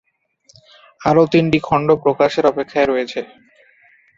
[1.01, 3.19] আরও তিনটি খণ্ড প্রকাশের অপেক্ষায় রয়েছে।